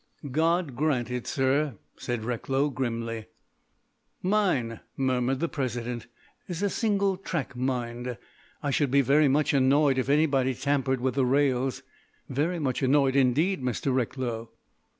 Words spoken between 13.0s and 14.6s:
indeed, Mr. Recklow."